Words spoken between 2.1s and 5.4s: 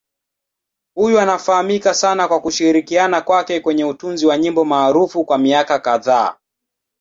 kwa kushirikiana kwake kwenye utunzi wa nyimbo maarufu kwa